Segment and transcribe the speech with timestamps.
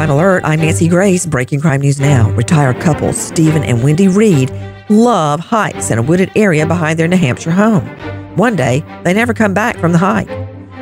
[0.00, 1.26] Crime Alert, I'm Nancy Grace.
[1.26, 2.30] Breaking crime news now.
[2.30, 4.50] Retired couple Stephen and Wendy Reed
[4.88, 7.86] love hikes in a wooded area behind their New Hampshire home.
[8.34, 10.30] One day, they never come back from the hike.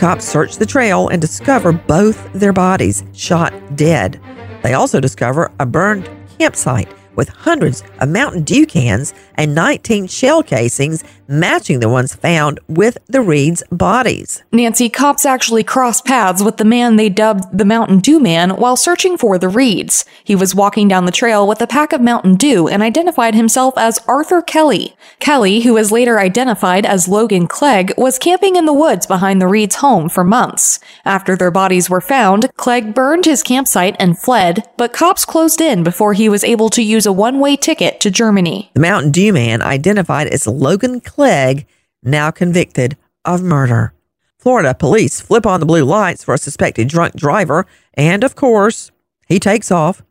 [0.00, 4.20] Cops search the trail and discover both their bodies shot dead.
[4.64, 6.10] They also discover a burned
[6.40, 12.60] campsite with hundreds of Mountain Dew cans and 19 shell casings matching the ones found
[12.68, 14.42] with the Reeds' bodies.
[14.52, 18.76] Nancy, cops actually crossed paths with the man they dubbed the Mountain Dew Man while
[18.76, 20.04] searching for the Reeds.
[20.22, 23.74] He was walking down the trail with a pack of Mountain Dew and identified himself
[23.76, 24.96] as Arthur Kelly.
[25.18, 29.48] Kelly, who was later identified as Logan Clegg, was camping in the woods behind the
[29.48, 30.78] Reeds' home for months.
[31.04, 35.82] After their bodies were found, Clegg burned his campsite and fled, but cops closed in
[35.82, 38.70] before he was able to use a one-way ticket to Germany.
[38.74, 41.66] The Mountain Dew Man, identified as Logan Clegg,
[42.02, 43.92] now convicted of murder.
[44.38, 48.90] Florida police flip on the blue lights for a suspected drunk driver, and of course,
[49.26, 50.02] he takes off.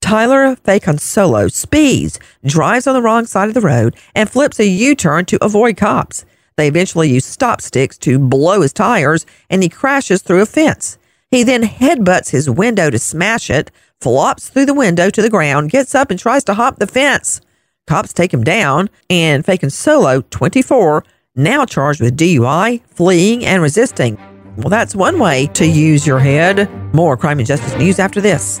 [0.00, 4.94] Tyler Faconsolo speeds, drives on the wrong side of the road, and flips a U
[4.94, 6.24] turn to avoid cops.
[6.56, 10.97] They eventually use stop sticks to blow his tires, and he crashes through a fence.
[11.30, 15.70] He then headbutts his window to smash it, flops through the window to the ground,
[15.70, 17.40] gets up, and tries to hop the fence.
[17.86, 21.04] Cops take him down, and Faconsolo, 24,
[21.36, 24.16] now charged with DUI, fleeing, and resisting.
[24.56, 26.68] Well, that's one way to use your head.
[26.94, 28.60] More crime and justice news after this.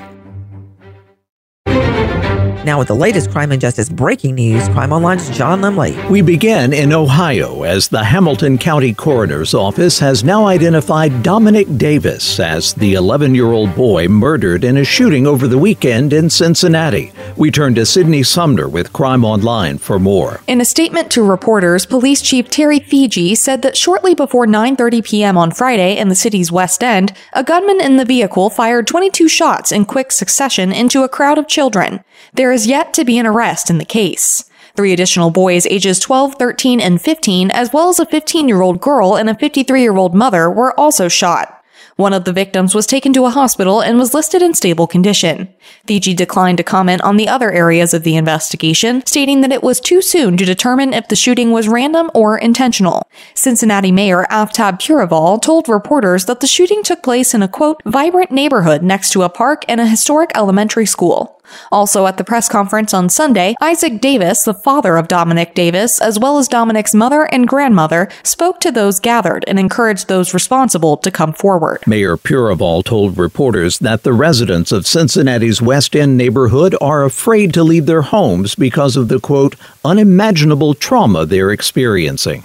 [2.64, 6.10] Now, with the latest crime and justice breaking news, Crime Online's John Lemley.
[6.10, 12.40] We begin in Ohio as the Hamilton County Coroner's Office has now identified Dominic Davis
[12.40, 17.12] as the 11 year old boy murdered in a shooting over the weekend in Cincinnati.
[17.38, 20.40] We turn to Sydney Sumner with Crime Online for more.
[20.48, 25.38] In a statement to reporters, Police Chief Terri Theetge said that shortly before 9:30 p.m.
[25.38, 29.70] on Friday in the city's West End, a gunman in the vehicle fired 22 shots
[29.70, 32.02] in quick succession into a crowd of children.
[32.32, 34.42] There is yet to be an arrest in the case.
[34.74, 38.80] Three additional boys ages 12, 13, and 15, as well as a 15 year old
[38.80, 41.57] girl and a 53 year old mother, were also shot.
[41.98, 45.52] One of the victims was taken to a hospital and was listed in stable condition.
[45.88, 49.80] Theetge declined to comment on the other areas of the investigation, stating that it was
[49.80, 53.02] too soon to determine if the shooting was random or intentional.
[53.34, 58.30] Cincinnati Mayor Aftab Pureval told reporters that the shooting took place in a quote, vibrant
[58.30, 61.37] neighborhood next to a park and a historic elementary school.
[61.70, 66.18] Also at the press conference on Sunday, Isaac Davis, the father of Dominic Davis, as
[66.18, 71.10] well as Dominic's mother and grandmother, spoke to those gathered and encouraged those responsible to
[71.10, 71.82] come forward.
[71.86, 77.62] Mayor Pureval told reporters that the residents of Cincinnati's West End neighborhood are afraid to
[77.62, 82.44] leave their homes because of the quote, unimaginable trauma they're experiencing.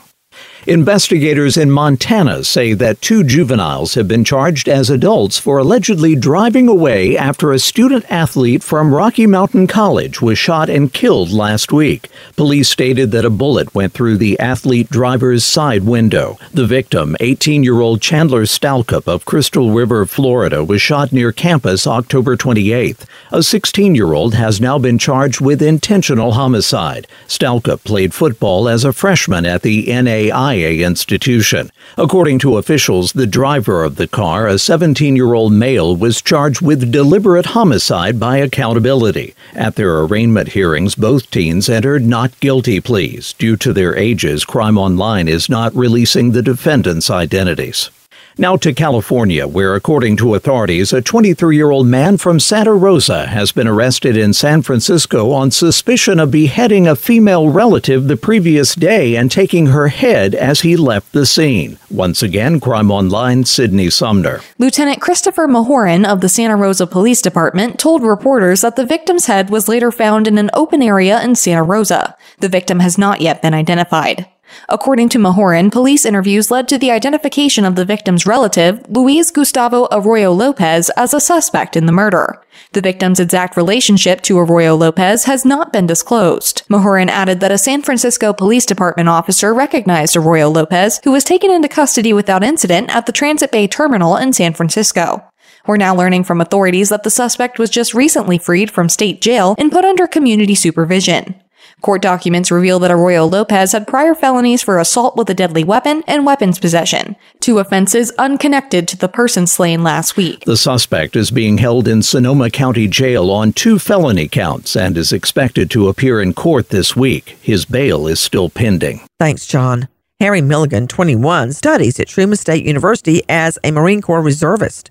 [0.65, 6.69] Investigators in Montana say that two juveniles have been charged as adults for allegedly driving
[6.69, 12.07] away after a student athlete from Rocky Mountain College was shot and killed last week.
[12.37, 16.37] Police stated that a bullet went through the athlete driver's side window.
[16.53, 21.85] The victim, 18 year old Chandler Stalcup of Crystal River, Florida, was shot near campus
[21.85, 23.05] October 28th.
[23.33, 27.05] A 16 year old has now been charged with intentional homicide.
[27.27, 31.71] Stalcup played football as a freshman at the NAI institution.
[31.97, 36.61] According to officials, the driver of the car, a 17 year old male, was charged
[36.61, 39.33] with deliberate homicide by accountability.
[39.53, 43.33] At their arraignment hearings, both teens entered not guilty pleas.
[43.33, 47.89] Due to their ages, Crime Online is not releasing the defendants' identities.
[48.35, 53.27] Now to California, where, according to authorities, a 23 year old man from Santa Rosa
[53.27, 58.73] has been arrested in San Francisco on suspicion of beheading a female relative the previous
[58.73, 61.77] day and taking her head as he left the scene.
[61.91, 64.41] Once again, Crime Online, Sydney Sumner.
[64.57, 69.51] Lieutenant Christopher Mahurin of the Santa Rosa Police Department told reporters that the victim's head
[69.51, 72.17] was later found in an open area in Santa Rosa.
[72.39, 74.25] The victim has not yet been identified.
[74.69, 79.87] According to Mahurin, police interviews led to the identification of the victim's relative, Luis Gustavo
[79.91, 82.41] Arroyo Lopez, as a suspect in the murder.
[82.73, 86.63] The victim's exact relationship to Arroyo Lopez has not been disclosed.
[86.69, 91.51] Mahurin added that a San Francisco Police Department officer recognized Arroyo Lopez, who was taken
[91.51, 95.23] into custody without incident at the Transit Bay Terminal in San Francisco.
[95.65, 99.55] We're now learning from authorities that the suspect was just recently freed from state jail
[99.57, 101.35] and put under community supervision.
[101.83, 106.01] Court documents reveal that Arroyo Lopez had prior felonies for assault with a deadly weapon
[106.07, 110.45] and weapons possession, two offenses unconnected to the person slain last week.
[110.45, 115.11] The suspect is being held in Sonoma County Jail on two felony counts and is
[115.11, 117.37] expected to appear in court this week.
[117.41, 119.01] His bail is still pending.
[119.19, 119.89] Thanks, John.
[120.21, 124.89] Harry Milligan, 21, studies at Truman State University as a Marine Corps reservist.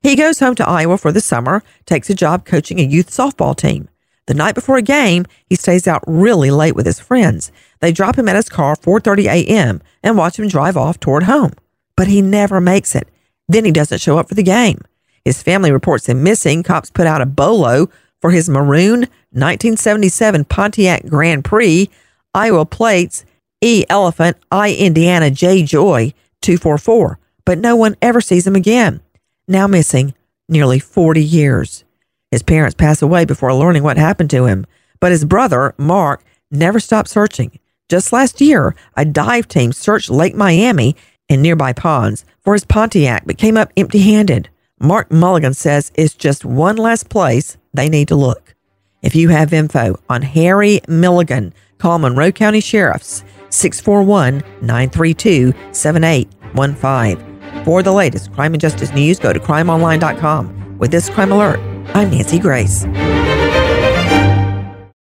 [0.00, 3.54] He goes home to Iowa for the summer, takes a job coaching a youth softball
[3.54, 3.90] team.
[4.26, 7.50] The night before a game, he stays out really late with his friends.
[7.80, 9.82] They drop him at his car 4:30 a.m.
[10.02, 11.52] and watch him drive off toward home.
[11.96, 13.08] But he never makes it.
[13.48, 14.78] Then he doesn't show up for the game.
[15.24, 16.62] His family reports him missing.
[16.62, 17.88] Cops put out a bolo
[18.20, 19.00] for his maroon
[19.32, 21.90] 1977 Pontiac Grand Prix,
[22.34, 23.24] Iowa plates
[23.60, 29.00] E Elephant I Indiana J Joy 244, but no one ever sees him again.
[29.46, 30.14] Now missing
[30.48, 31.84] nearly 40 years.
[32.30, 34.66] His parents pass away before learning what happened to him,
[35.00, 37.58] but his brother, Mark, never stopped searching.
[37.88, 40.94] Just last year, a dive team searched Lake Miami
[41.28, 44.48] and nearby ponds for his Pontiac but came up empty handed.
[44.78, 48.54] Mark Mulligan says it's just one less place they need to look.
[49.02, 57.64] If you have info on Harry Milligan, call Monroe County Sheriff's 641 932 7815.
[57.64, 60.78] For the latest crime and justice news, go to crimeonline.com.
[60.78, 61.58] With this crime alert,
[61.94, 62.84] I'm Nancy Grace.